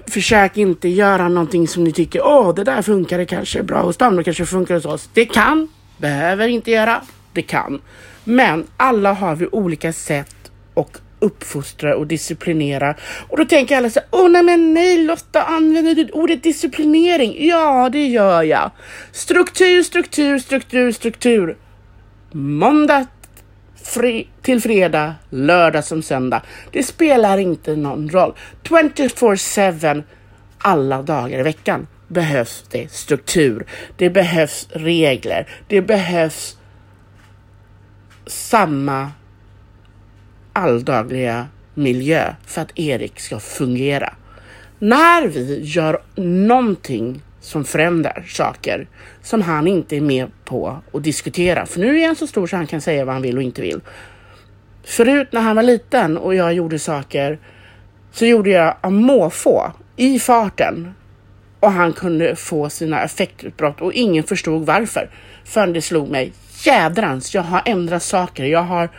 Försök 0.07 0.57
inte 0.57 0.89
göra 0.89 1.29
någonting 1.29 1.67
som 1.67 1.83
ni 1.83 1.91
tycker, 1.91 2.21
åh, 2.25 2.55
det 2.55 2.63
där 2.63 2.81
funkar, 2.81 3.17
det 3.17 3.25
kanske 3.25 3.59
är 3.59 3.63
bra 3.63 3.81
hos 3.81 3.97
dem, 3.97 4.15
det 4.15 4.23
kanske 4.23 4.45
funkar 4.45 4.75
hos 4.75 4.85
oss. 4.85 5.09
Det 5.13 5.25
kan, 5.25 5.67
behöver 5.97 6.47
inte 6.47 6.71
göra, 6.71 7.01
det 7.33 7.41
kan. 7.41 7.81
Men 8.23 8.67
alla 8.77 9.13
har 9.13 9.35
vi 9.35 9.47
olika 9.47 9.93
sätt 9.93 10.51
och 10.73 10.97
uppfostra 11.19 11.95
och 11.95 12.07
disciplinera. 12.07 12.95
Och 13.29 13.37
då 13.37 13.45
tänker 13.45 13.77
alla 13.77 13.89
så 13.89 13.99
åh 14.11 14.29
nej 14.29 14.43
men 14.43 14.73
nej 14.73 15.03
Lotta, 15.03 15.43
använder 15.43 15.95
du 15.95 16.09
ordet 16.09 16.43
disciplinering? 16.43 17.47
Ja, 17.47 17.89
det 17.89 18.07
gör 18.07 18.43
jag. 18.43 18.71
Struktur, 19.11 19.83
struktur, 19.83 20.39
struktur, 20.39 20.91
struktur. 20.91 21.57
Måndag 22.31 23.05
fri 23.83 24.27
till 24.41 24.61
fredag, 24.61 25.15
lördag 25.29 25.83
som 25.83 26.01
söndag. 26.01 26.41
Det 26.71 26.83
spelar 26.83 27.37
inte 27.37 27.75
någon 27.75 28.09
roll. 28.09 28.33
24-7 28.63 30.03
alla 30.57 31.01
dagar 31.01 31.39
i 31.39 31.43
veckan 31.43 31.87
behövs 32.07 32.65
det 32.71 32.91
struktur. 32.91 33.65
Det 33.97 34.09
behövs 34.09 34.67
regler. 34.71 35.47
Det 35.67 35.81
behövs 35.81 36.57
samma 38.25 39.11
alldagliga 40.53 41.47
miljö 41.73 42.33
för 42.45 42.61
att 42.61 42.79
Erik 42.79 43.19
ska 43.19 43.39
fungera. 43.39 44.13
När 44.79 45.27
vi 45.27 45.59
gör 45.63 46.01
någonting 46.15 47.21
som 47.43 47.63
förändrar 47.63 48.25
saker 48.27 48.87
som 49.21 49.41
han 49.41 49.67
inte 49.67 49.97
är 49.97 50.01
med 50.01 50.27
på 50.45 50.81
att 50.93 51.03
diskutera. 51.03 51.65
För 51.65 51.79
nu 51.79 51.99
är 51.99 52.05
han 52.05 52.15
så 52.15 52.27
stor 52.27 52.47
så 52.47 52.55
han 52.55 52.67
kan 52.67 52.81
säga 52.81 53.05
vad 53.05 53.13
han 53.13 53.21
vill 53.21 53.37
och 53.37 53.43
inte 53.43 53.61
vill. 53.61 53.81
Förut 54.83 55.27
när 55.31 55.41
han 55.41 55.55
var 55.55 55.63
liten 55.63 56.17
och 56.17 56.35
jag 56.35 56.53
gjorde 56.53 56.79
saker 56.79 57.39
så 58.11 58.25
gjorde 58.25 58.49
jag 58.49 58.75
av 58.81 58.91
måfå 58.91 59.71
i 59.95 60.19
farten 60.19 60.93
och 61.59 61.71
han 61.71 61.93
kunde 61.93 62.35
få 62.35 62.69
sina 62.69 63.03
effektutbrott 63.03 63.81
och 63.81 63.93
ingen 63.93 64.23
förstod 64.23 64.65
varför 64.65 65.09
förrän 65.43 65.73
det 65.73 65.81
slog 65.81 66.09
mig. 66.09 66.33
Jädrans, 66.65 67.35
jag 67.35 67.41
har 67.41 67.61
ändrat 67.65 68.03
saker. 68.03 68.45
Jag 68.45 68.63
har 68.63 68.89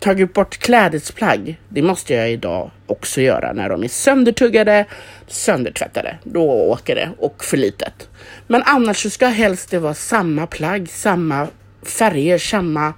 tagit 0.00 0.34
bort 0.34 0.58
klädesplagg. 0.58 1.60
Det 1.68 1.82
måste 1.82 2.14
jag 2.14 2.32
idag 2.32 2.70
också 2.86 3.20
göra 3.20 3.52
när 3.52 3.68
de 3.68 3.82
är 3.84 3.88
söndertuggade, 3.88 4.84
söndertvättade. 5.26 6.18
Då 6.24 6.50
åker 6.50 6.94
det 6.94 7.10
och 7.18 7.44
för 7.44 7.56
litet. 7.56 8.08
Men 8.46 8.62
annars 8.66 9.02
så 9.02 9.10
ska 9.10 9.26
helst 9.26 9.70
det 9.70 9.78
vara 9.78 9.94
samma 9.94 10.46
plagg, 10.46 10.88
samma 10.88 11.46
färger, 11.82 12.38
samma 12.38 12.94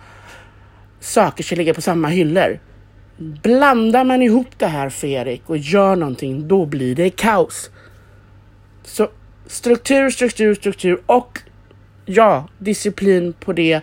saker 1.00 1.44
ska 1.44 1.56
ligga 1.56 1.74
på 1.74 1.80
samma 1.80 2.08
hyllor. 2.08 2.60
Blandar 3.16 4.04
man 4.04 4.22
ihop 4.22 4.58
det 4.58 4.66
här 4.66 4.88
för 4.88 5.06
Erik 5.06 5.42
och 5.46 5.56
gör 5.56 5.96
någonting, 5.96 6.48
då 6.48 6.66
blir 6.66 6.94
det 6.94 7.10
kaos. 7.10 7.70
Så 8.82 9.08
struktur, 9.46 10.10
struktur, 10.10 10.54
struktur 10.54 11.02
och 11.06 11.38
ja, 12.06 12.48
disciplin 12.58 13.32
på 13.32 13.52
det 13.52 13.80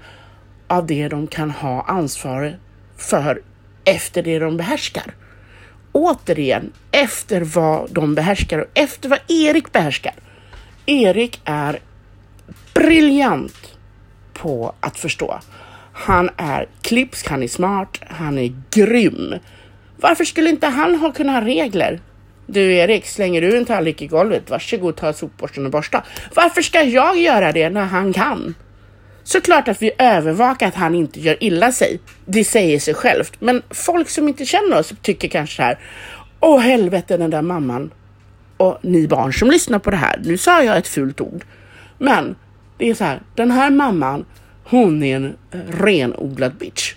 av 0.68 0.88
det 0.88 1.08
de 1.08 1.28
kan 1.28 1.52
ha 1.52 1.82
ansvar 1.82 2.58
för 2.98 3.42
efter 3.86 4.24
det 4.24 4.40
de 4.40 4.58
behärskar. 4.58 5.14
Återigen, 5.92 6.72
efter 6.92 7.42
vad 7.42 7.94
de 7.94 8.16
behärskar 8.16 8.60
och 8.60 8.68
efter 8.74 9.10
vad 9.10 9.20
Erik 9.28 9.72
behärskar. 9.72 10.14
Erik 10.86 11.42
är 11.46 11.80
briljant 12.74 13.78
på 14.34 14.76
att 14.80 15.00
förstå. 15.00 15.40
Han 15.94 16.30
är 16.38 16.68
klipsk, 16.82 17.30
han 17.30 17.44
är 17.44 17.48
smart, 17.48 18.02
han 18.08 18.38
är 18.38 18.56
grym. 18.72 19.36
Varför 19.98 20.26
skulle 20.26 20.50
inte 20.50 20.68
han 20.68 20.96
ha 20.96 21.12
kunnat 21.12 21.36
ha 21.36 21.50
regler? 21.50 22.00
Du 22.46 22.76
Erik, 22.76 23.06
slänger 23.06 23.42
du 23.42 23.58
en 23.58 23.66
tallrik 23.66 24.02
i 24.02 24.08
golvet, 24.08 24.50
varsågod 24.50 24.96
ta 24.96 25.14
sopborsten 25.14 25.66
och 25.66 25.72
borsta. 25.72 26.04
Varför 26.36 26.62
ska 26.62 26.84
jag 26.84 27.18
göra 27.18 27.52
det 27.52 27.70
när 27.70 27.86
han 27.86 28.14
kan? 28.14 28.56
Såklart 29.28 29.68
att 29.68 29.82
vi 29.82 29.92
övervakar 29.98 30.68
att 30.68 30.76
han 30.76 30.96
inte 30.96 31.20
gör 31.20 31.44
illa 31.44 31.72
sig. 31.72 32.00
Det 32.26 32.44
säger 32.44 32.80
sig 32.80 32.94
självt. 32.94 33.34
Men 33.40 33.62
folk 33.70 34.10
som 34.10 34.28
inte 34.28 34.46
känner 34.46 34.80
oss 34.80 34.94
tycker 35.02 35.28
kanske 35.28 35.56
så 35.56 35.62
här. 35.62 35.80
Åh 36.40 36.60
helvete 36.60 37.18
den 37.18 37.30
där 37.30 37.42
mamman. 37.42 37.92
Och 38.58 38.80
ni 38.82 39.08
barn 39.08 39.34
som 39.34 39.52
lyssnar 39.52 39.80
på 39.80 39.92
det 39.92 39.98
här. 39.98 40.22
Nu 40.24 40.38
sa 40.38 40.64
jag 40.64 40.78
ett 40.78 40.88
fult 40.88 41.22
ord. 41.22 41.46
Men 41.98 42.36
det 42.78 42.90
är 42.90 42.94
så 42.94 43.04
här. 43.04 43.22
Den 43.36 43.52
här 43.52 43.70
mamman. 43.70 44.26
Hon 44.64 45.04
är 45.04 45.16
en 45.16 45.38
renodlad 45.68 46.56
bitch. 46.58 46.96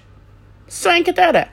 Så 0.68 0.90
enkelt 0.90 1.18
är 1.18 1.32
det. 1.32 1.48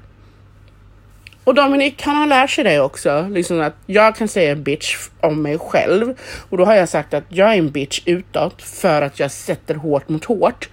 Och 1.47 1.55
Dominik 1.55 2.01
han 2.01 2.15
har 2.15 2.27
lärt 2.27 2.49
sig 2.49 2.63
det 2.63 2.79
också. 2.79 3.27
Liksom 3.29 3.61
att 3.61 3.75
jag 3.85 4.15
kan 4.15 4.27
säga 4.27 4.55
bitch 4.55 4.97
om 5.21 5.41
mig 5.41 5.57
själv. 5.57 6.13
Och 6.49 6.57
då 6.57 6.65
har 6.65 6.75
jag 6.75 6.89
sagt 6.89 7.13
att 7.13 7.23
jag 7.29 7.53
är 7.53 7.57
en 7.57 7.71
bitch 7.71 8.01
utåt 8.05 8.61
för 8.61 9.01
att 9.01 9.19
jag 9.19 9.31
sätter 9.31 9.75
hårt 9.75 10.09
mot 10.09 10.25
hårt. 10.25 10.69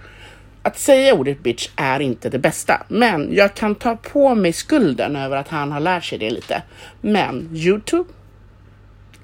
Att 0.61 0.79
säga 0.79 1.13
ordet 1.13 1.43
bitch 1.43 1.69
är 1.75 1.99
inte 1.99 2.29
det 2.29 2.39
bästa, 2.39 2.83
men 2.87 3.33
jag 3.33 3.53
kan 3.53 3.75
ta 3.75 3.95
på 3.95 4.35
mig 4.35 4.53
skulden 4.53 5.15
över 5.15 5.37
att 5.37 5.47
han 5.47 5.71
har 5.71 5.79
lärt 5.79 6.03
sig 6.03 6.17
det 6.17 6.29
lite. 6.29 6.63
Men 7.01 7.49
Youtube. 7.53 8.09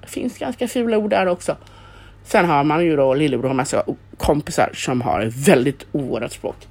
Det 0.01 0.07
finns 0.07 0.37
ganska 0.37 0.67
fula 0.67 0.97
ord 0.97 1.09
där 1.09 1.27
också. 1.27 1.57
Sen 2.23 2.45
har 2.45 2.63
man 2.63 2.85
ju 2.85 2.95
då 2.95 3.13
lillebror 3.13 3.49
och 3.49 3.55
massa 3.55 3.83
kompisar 4.17 4.69
som 4.73 5.01
har 5.01 5.21
ett 5.21 5.47
väldigt 5.47 5.85
ovårdat 5.91 6.31
språk. 6.31 6.67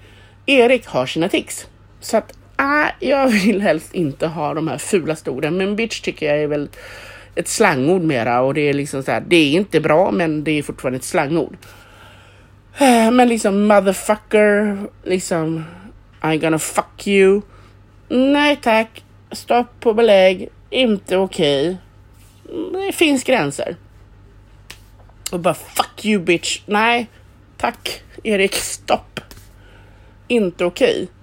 Erik 0.46 0.86
har 0.86 1.06
sina 1.06 1.28
tics. 1.28 1.66
Så 2.00 2.16
att 2.16 2.32
ah, 2.60 2.90
jag 3.00 3.28
vill 3.28 3.60
helst 3.60 3.94
inte 3.94 4.26
ha 4.26 4.54
de 4.54 4.68
här 4.68 4.78
fula 4.78 5.16
orden, 5.26 5.56
men 5.56 5.76
bitch 5.76 6.00
tycker 6.00 6.26
jag 6.26 6.42
är 6.42 6.46
väl 6.46 6.68
ett 7.34 7.48
slangord 7.48 8.02
mera 8.02 8.40
och 8.40 8.54
det 8.54 8.60
är 8.60 8.72
liksom 8.72 9.02
så 9.02 9.10
här, 9.10 9.24
det 9.28 9.36
är 9.36 9.52
inte 9.52 9.80
bra, 9.80 10.10
men 10.10 10.44
det 10.44 10.50
är 10.50 10.62
fortfarande 10.62 10.96
ett 10.96 11.04
slangord. 11.04 11.56
Eh, 12.78 13.10
men 13.10 13.28
liksom 13.28 13.66
motherfucker, 13.66 14.78
liksom 15.04 15.64
I'm 16.20 16.40
gonna 16.40 16.58
fuck 16.58 17.06
you. 17.06 17.40
Nej 18.08 18.56
tack, 18.62 19.04
stopp 19.32 19.80
på 19.80 19.94
belägg, 19.94 20.48
inte 20.70 21.16
okej. 21.16 21.76
Okay. 22.44 22.86
Det 22.86 22.92
finns 22.92 23.24
gränser. 23.24 23.76
Och 25.32 25.40
bara 25.40 25.54
fuck 25.54 26.04
you 26.04 26.22
bitch. 26.22 26.60
Nej, 26.66 27.06
tack 27.56 28.02
Erik, 28.24 28.54
stopp. 28.54 29.20
Inte 30.28 30.64
okej. 30.64 31.02
Okay. 31.02 31.19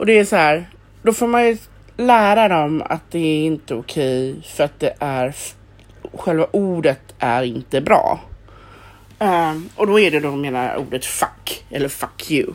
Och 0.00 0.06
det 0.06 0.18
är 0.18 0.24
så 0.24 0.36
här, 0.36 0.70
då 1.02 1.12
får 1.12 1.26
man 1.26 1.46
ju 1.46 1.56
lära 1.96 2.48
dem 2.48 2.82
att 2.86 3.10
det 3.10 3.18
är 3.18 3.46
inte 3.46 3.74
okej 3.74 4.30
okay 4.30 4.42
för 4.42 4.64
att 4.64 4.80
det 4.80 4.94
är 4.98 5.34
själva 6.12 6.46
ordet 6.50 7.14
är 7.18 7.42
inte 7.42 7.80
bra. 7.80 8.20
Um, 9.18 9.68
och 9.76 9.86
då 9.86 10.00
är 10.00 10.10
det 10.10 10.20
då 10.20 10.30
de 10.30 10.40
menar 10.40 10.76
ordet 10.76 11.04
fuck 11.04 11.64
eller 11.70 11.88
fuck 11.88 12.30
you. 12.30 12.54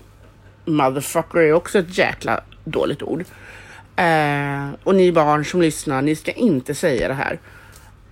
Motherfucker 0.65 1.39
är 1.39 1.53
också 1.53 1.79
ett 1.79 1.97
jäkla 1.97 2.41
dåligt 2.63 3.03
ord. 3.03 3.21
Uh, 3.99 4.73
och 4.83 4.95
ni 4.95 5.11
barn 5.11 5.45
som 5.45 5.61
lyssnar, 5.61 6.01
ni 6.01 6.15
ska 6.15 6.31
inte 6.31 6.75
säga 6.75 7.07
det 7.07 7.13
här. 7.13 7.39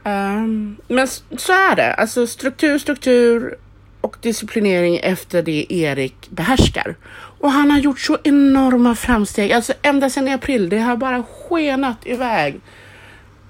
Um, 0.04 0.78
men 0.88 1.08
så 1.38 1.54
är 1.54 1.76
det, 1.76 1.94
alltså 1.94 2.28
struktur, 2.28 2.80
struktur, 2.80 3.58
och 4.04 4.18
disciplinering 4.22 4.98
efter 4.98 5.44
det 5.44 5.66
Erik 5.70 6.30
behärskar. 6.30 6.96
Och 7.44 7.52
han 7.52 7.72
har 7.72 7.80
gjort 7.80 8.00
så 8.00 8.18
enorma 8.24 8.96
framsteg. 8.96 9.52
Alltså 9.52 9.74
ända 9.82 10.10
sedan 10.10 10.28
i 10.28 10.34
april. 10.34 10.70
Det 10.70 10.80
har 10.80 10.98
bara 10.98 11.24
skenat 11.24 11.98
iväg 12.06 12.62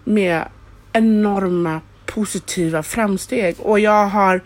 med 0.04 0.48
enorma 0.94 1.82
positiva 2.06 2.84
framsteg. 2.84 3.56
Och 3.60 3.80
jag 3.80 4.08
har 4.08 4.42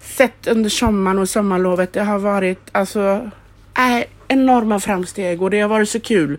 sett 0.00 0.46
under 0.46 0.70
sommaren 0.70 1.18
och 1.18 1.28
sommarlovet, 1.28 1.92
det 1.92 2.02
har 2.02 2.18
varit 2.18 2.60
alltså 2.72 3.30
äh, 3.78 4.04
enorma 4.28 4.80
framsteg 4.80 5.42
och 5.42 5.50
det 5.50 5.60
har 5.60 5.68
varit 5.68 5.88
så 5.88 6.00
kul. 6.00 6.38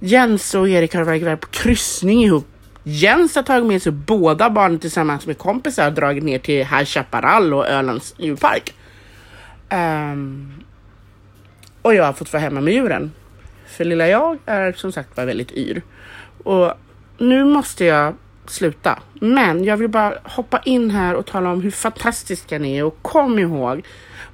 Jens 0.00 0.54
och 0.54 0.68
Erik 0.68 0.94
har 0.94 1.04
varit 1.04 1.22
iväg 1.22 1.40
på 1.40 1.48
kryssning 1.48 2.24
ihop. 2.24 2.46
Jens 2.82 3.36
har 3.36 3.42
tagit 3.42 3.66
med 3.66 3.82
sig 3.82 3.92
båda 3.92 4.50
barnen 4.50 4.78
tillsammans 4.78 5.26
med 5.26 5.38
kompisar 5.38 5.86
och 5.86 5.94
dragit 5.94 6.24
ner 6.24 6.38
till 6.38 6.66
High 6.66 6.84
Chaparral 6.84 7.54
och 7.54 7.68
Ölands 7.68 8.14
djurpark. 8.18 8.74
Um, 9.70 10.64
och 11.84 11.94
jag 11.94 12.04
har 12.04 12.12
fått 12.12 12.32
vara 12.32 12.42
hemma 12.42 12.60
med 12.60 12.74
djuren. 12.74 13.12
För 13.66 13.84
lilla 13.84 14.08
jag 14.08 14.38
är 14.46 14.72
som 14.72 14.92
sagt 14.92 15.16
var 15.16 15.24
väldigt 15.24 15.52
yr. 15.52 15.82
Och 16.44 16.72
nu 17.18 17.44
måste 17.44 17.84
jag 17.84 18.14
sluta. 18.46 18.98
Men 19.12 19.64
jag 19.64 19.76
vill 19.76 19.88
bara 19.88 20.14
hoppa 20.22 20.60
in 20.64 20.90
här 20.90 21.14
och 21.14 21.26
tala 21.26 21.52
om 21.52 21.60
hur 21.60 21.70
fantastiska 21.70 22.58
ni 22.58 22.76
är 22.76 22.84
och 22.84 23.02
kom 23.02 23.38
ihåg, 23.38 23.84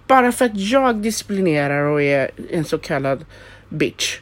bara 0.06 0.32
för 0.32 0.44
att 0.44 0.56
jag 0.56 0.96
disciplinerar 0.96 1.84
och 1.84 2.02
är 2.02 2.30
en 2.50 2.64
så 2.64 2.78
kallad 2.78 3.24
bitch 3.68 4.20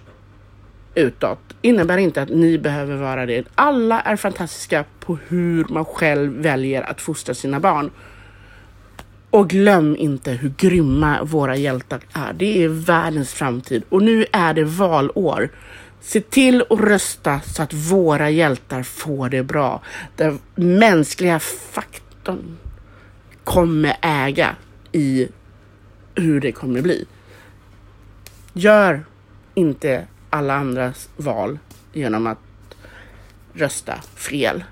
utåt 0.95 1.41
innebär 1.63 1.99
inte 1.99 2.23
att 2.23 2.29
ni 2.29 2.59
behöver 2.59 2.97
vara 2.97 3.27
det. 3.27 3.47
Alla 3.55 4.01
är 4.01 4.17
fantastiska 4.17 4.85
på 5.01 5.19
hur 5.29 5.67
man 5.69 5.85
själv 5.85 6.43
väljer 6.43 6.83
att 6.83 7.01
fostra 7.01 7.35
sina 7.35 7.61
barn. 7.61 7.91
Och 9.31 9.51
glöm 9.51 9.97
inte 9.97 10.33
hur 10.33 10.53
grymma 10.57 11.25
våra 11.25 11.57
hjältar 11.57 12.01
är. 12.13 12.33
Det 12.33 12.65
är 12.65 12.69
världens 12.69 13.33
framtid 13.33 13.83
och 13.89 14.03
nu 14.03 14.27
är 14.33 14.55
det 14.55 14.65
valår. 14.65 15.49
Se 16.01 16.21
till 16.21 16.65
att 16.71 16.81
rösta 16.81 17.41
så 17.41 17.63
att 17.63 17.73
våra 17.75 18.31
hjältar 18.31 18.83
får 18.83 19.29
det 19.29 19.43
bra. 19.43 19.83
Den 20.17 20.39
mänskliga 20.55 21.39
faktorn 21.39 22.57
kommer 23.45 23.97
äga 24.03 24.57
i 24.93 25.29
hur 26.15 26.41
det 26.41 26.53
kommer 26.53 26.83
bli. 26.83 27.07
Gör 28.53 29.05
inte 29.55 30.07
alla 30.31 30.55
andras 30.55 31.09
val 31.17 31.59
genom 31.93 32.27
att 32.27 32.39
rösta 33.53 33.95
fel. 34.15 34.65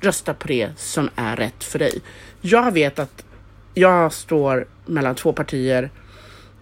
Rösta 0.00 0.34
på 0.34 0.48
det 0.48 0.70
som 0.76 1.10
är 1.16 1.36
rätt 1.36 1.64
för 1.64 1.78
dig. 1.78 2.00
Jag 2.40 2.72
vet 2.72 2.98
att 2.98 3.24
jag 3.74 4.12
står 4.12 4.66
mellan 4.86 5.14
två 5.14 5.32
partier. 5.32 5.90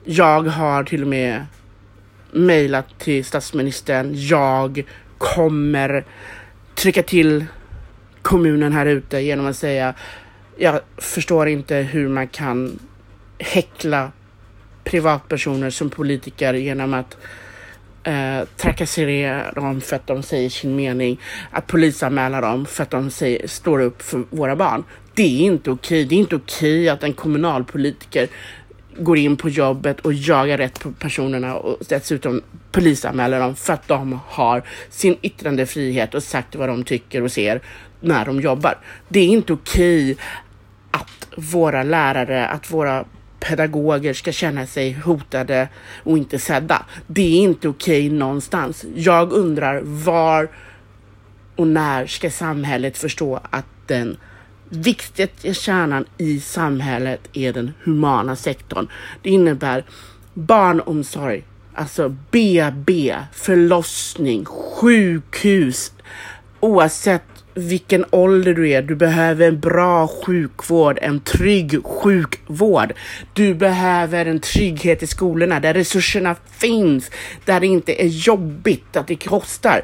Jag 0.04 0.42
har 0.42 0.84
till 0.84 1.02
och 1.02 1.08
med 1.08 1.46
mejlat 2.32 2.98
till 2.98 3.24
statsministern. 3.24 4.12
Jag 4.14 4.84
kommer 5.18 6.04
trycka 6.74 7.02
till 7.02 7.44
kommunen 8.22 8.72
här 8.72 8.86
ute 8.86 9.20
genom 9.20 9.46
att 9.46 9.56
säga 9.56 9.94
jag 10.60 10.80
förstår 10.96 11.48
inte 11.48 11.76
hur 11.76 12.08
man 12.08 12.28
kan 12.28 12.78
häckla 13.38 14.12
privatpersoner 14.84 15.70
som 15.70 15.90
politiker 15.90 16.54
genom 16.54 16.94
att 16.94 17.16
eh, 18.02 18.48
trakassera 18.56 19.52
dem 19.52 19.80
för 19.80 19.96
att 19.96 20.06
de 20.06 20.22
säger 20.22 20.50
sin 20.50 20.76
mening, 20.76 21.20
att 21.50 21.66
polisanmäla 21.66 22.40
dem 22.40 22.66
för 22.66 22.82
att 22.82 22.90
de 22.90 23.10
säger, 23.10 23.46
står 23.46 23.80
upp 23.80 24.02
för 24.02 24.24
våra 24.30 24.56
barn. 24.56 24.84
Det 25.14 25.22
är 25.22 25.46
inte 25.46 25.70
okej. 25.70 26.04
Det 26.04 26.14
är 26.14 26.18
inte 26.18 26.36
okej 26.36 26.88
att 26.88 27.02
en 27.02 27.12
kommunalpolitiker 27.12 28.28
går 28.98 29.18
in 29.18 29.36
på 29.36 29.48
jobbet 29.48 30.00
och 30.00 30.12
jagar 30.12 30.58
rätt 30.58 30.80
på 30.80 30.92
personerna 30.92 31.56
och 31.56 31.78
dessutom 31.88 32.42
polisanmäler 32.72 33.40
dem 33.40 33.56
för 33.56 33.72
att 33.72 33.88
de 33.88 34.20
har 34.26 34.62
sin 34.90 35.16
yttrandefrihet 35.22 36.14
och 36.14 36.22
sagt 36.22 36.54
vad 36.54 36.68
de 36.68 36.84
tycker 36.84 37.22
och 37.22 37.32
ser 37.32 37.60
när 38.00 38.24
de 38.24 38.40
jobbar. 38.40 38.78
Det 39.08 39.20
är 39.20 39.28
inte 39.28 39.52
okej 39.52 40.16
att 40.90 41.28
våra 41.36 41.82
lärare, 41.82 42.46
att 42.46 42.70
våra 42.70 43.04
pedagoger 43.40 44.12
ska 44.12 44.32
känna 44.32 44.66
sig 44.66 44.92
hotade 44.92 45.68
och 46.02 46.18
inte 46.18 46.38
sedda. 46.38 46.86
Det 47.06 47.22
är 47.22 47.40
inte 47.42 47.68
okej 47.68 48.10
någonstans. 48.10 48.84
Jag 48.94 49.32
undrar 49.32 49.80
var 49.84 50.48
och 51.56 51.66
när 51.66 52.06
ska 52.06 52.30
samhället 52.30 52.98
förstå 52.98 53.40
att 53.50 53.66
den 53.86 54.16
viktigaste 54.70 55.54
kärnan 55.54 56.04
i 56.18 56.40
samhället 56.40 57.20
är 57.32 57.52
den 57.52 57.72
humana 57.84 58.36
sektorn. 58.36 58.88
Det 59.22 59.30
innebär 59.30 59.84
barnomsorg, 60.34 61.44
alltså 61.74 62.08
BB, 62.30 63.16
förlossning, 63.32 64.44
sjukhus, 64.44 65.92
oavsett 66.60 67.22
vilken 67.54 68.04
ålder 68.10 68.54
du 68.54 68.70
är. 68.70 68.82
Du 68.82 68.94
behöver 68.94 69.48
en 69.48 69.60
bra 69.60 70.08
sjukvård, 70.08 70.98
en 71.02 71.20
trygg 71.20 71.84
sjukvård. 71.84 72.92
Du 73.32 73.54
behöver 73.54 74.26
en 74.26 74.40
trygghet 74.40 75.02
i 75.02 75.06
skolorna 75.06 75.60
där 75.60 75.74
resurserna 75.74 76.36
finns, 76.50 77.10
där 77.44 77.60
det 77.60 77.66
inte 77.66 78.02
är 78.02 78.06
jobbigt, 78.06 78.96
att 78.96 79.06
det 79.06 79.16
kostar. 79.16 79.82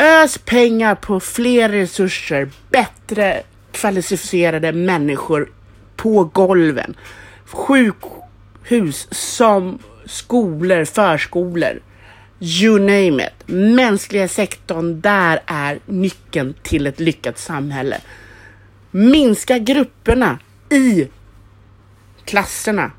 Ös 0.00 0.38
pengar 0.38 0.94
på 0.94 1.20
fler 1.20 1.68
resurser, 1.68 2.50
bättre 2.70 3.42
kvalificerade 3.72 4.72
människor 4.72 5.50
på 5.96 6.24
golven. 6.24 6.96
Sjukhus 7.46 9.08
som 9.10 9.78
skolor, 10.06 10.84
förskolor. 10.84 11.80
You 12.40 12.78
name 12.78 13.26
it. 13.26 13.48
Mänskliga 13.48 14.28
sektorn, 14.28 15.00
där 15.00 15.40
är 15.46 15.78
nyckeln 15.86 16.54
till 16.62 16.86
ett 16.86 17.00
lyckat 17.00 17.38
samhälle. 17.38 18.00
Minska 18.90 19.58
grupperna 19.58 20.38
i 20.70 21.08
klasserna. 22.24 22.90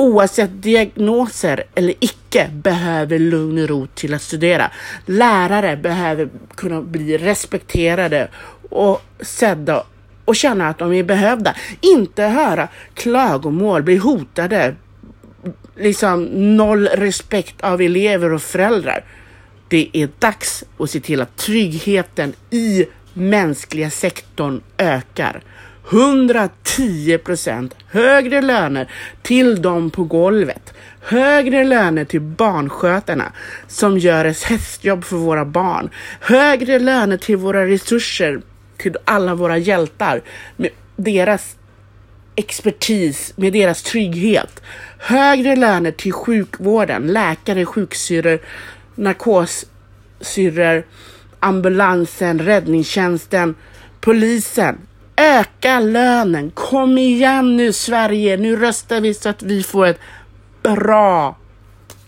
Oavsett 0.00 0.62
diagnoser 0.62 1.64
eller 1.74 1.94
icke 2.00 2.50
behöver 2.52 3.18
lugn 3.18 3.62
och 3.62 3.68
ro 3.68 3.86
till 3.86 4.14
att 4.14 4.22
studera. 4.22 4.70
Lärare 5.06 5.76
behöver 5.76 6.28
kunna 6.54 6.82
bli 6.82 7.18
respekterade 7.18 8.28
och 8.70 9.02
sedda 9.20 9.84
och 10.24 10.36
känna 10.36 10.68
att 10.68 10.78
de 10.78 10.92
är 10.92 11.02
behövda. 11.02 11.54
Inte 11.80 12.22
höra 12.22 12.68
klagomål, 12.94 13.82
bli 13.82 13.96
hotade, 13.96 14.74
liksom 15.76 16.24
noll 16.56 16.86
respekt 16.86 17.60
av 17.60 17.82
elever 17.82 18.32
och 18.32 18.42
föräldrar. 18.42 19.04
Det 19.68 19.90
är 19.92 20.08
dags 20.18 20.64
att 20.78 20.90
se 20.90 21.00
till 21.00 21.20
att 21.20 21.36
tryggheten 21.36 22.32
i 22.50 22.86
mänskliga 23.12 23.90
sektorn 23.90 24.60
ökar. 24.78 25.42
110 25.88 27.18
procent 27.18 27.74
högre 27.86 28.40
löner 28.40 28.92
till 29.22 29.62
dem 29.62 29.90
på 29.90 30.04
golvet. 30.04 30.74
Högre 31.00 31.64
löner 31.64 32.04
till 32.04 32.20
barnskötarna 32.20 33.32
som 33.68 33.98
gör 33.98 34.24
ett 34.24 34.42
hästjobb 34.42 35.04
för 35.04 35.16
våra 35.16 35.44
barn. 35.44 35.90
Högre 36.20 36.78
löner 36.78 37.16
till 37.16 37.36
våra 37.36 37.66
resurser, 37.66 38.40
till 38.76 38.96
alla 39.04 39.34
våra 39.34 39.58
hjältar 39.58 40.22
med 40.56 40.70
deras 40.96 41.56
expertis, 42.36 43.32
med 43.36 43.52
deras 43.52 43.82
trygghet. 43.82 44.62
Högre 44.98 45.56
löner 45.56 45.90
till 45.90 46.12
sjukvården, 46.12 47.06
läkare, 47.06 47.66
sjuksyrror, 47.66 48.40
narkossyrror, 48.94 50.86
ambulansen, 51.40 52.38
räddningstjänsten, 52.38 53.54
polisen. 54.00 54.78
Öka 55.20 55.80
lönen. 55.80 56.50
Kom 56.50 56.98
igen 56.98 57.56
nu 57.56 57.72
Sverige. 57.72 58.36
Nu 58.36 58.56
röstar 58.56 59.00
vi 59.00 59.14
så 59.14 59.28
att 59.28 59.42
vi 59.42 59.62
får 59.62 59.86
ett 59.86 60.00
bra 60.62 61.36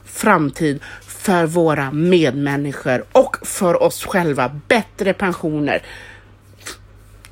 framtid 0.04 0.80
för 1.06 1.46
våra 1.46 1.90
medmänniskor 1.90 3.04
och 3.12 3.36
för 3.42 3.82
oss 3.82 4.04
själva. 4.04 4.60
Bättre 4.68 5.12
pensioner. 5.14 5.82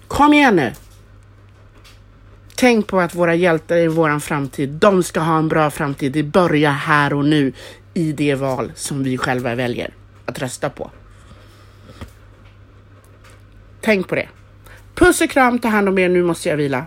Kom 0.09 0.35
igen 0.35 0.57
nu. 0.57 0.73
Tänk 2.57 2.87
på 2.87 3.01
att 3.01 3.15
våra 3.15 3.35
hjältar 3.35 3.77
i 3.77 3.89
vår 3.89 4.19
framtid. 4.19 4.69
De 4.69 5.03
ska 5.03 5.21
ha 5.21 5.39
en 5.39 5.49
bra 5.49 5.71
framtid. 5.71 6.13
Det 6.13 6.23
börjar 6.23 6.73
här 6.73 7.13
och 7.13 7.25
nu 7.25 7.53
i 7.95 8.13
det 8.13 8.35
val 8.35 8.73
som 8.75 9.03
vi 9.03 9.19
själva 9.19 9.55
väljer 9.55 9.95
att 10.27 10.39
rösta 10.39 10.71
på. 10.71 10.91
Tänk 13.81 14.09
på 14.09 14.15
det. 14.15 14.29
Puss 14.95 15.21
och 15.21 15.31
kram, 15.31 15.59
ta 15.59 15.69
hand 15.69 15.89
om 15.89 15.99
er. 15.99 16.09
Nu 16.09 16.23
måste 16.23 16.49
jag 16.49 16.57
vila. 16.57 16.85